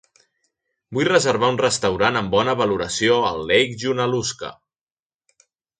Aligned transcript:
Vull 0.97 1.09
reservar 1.13 1.49
un 1.55 1.59
restaurant 1.63 2.19
amb 2.23 2.35
bona 2.39 2.57
valoració 2.65 3.21
a 3.31 3.35
Lake 3.53 3.81
Junaluska. 3.85 4.55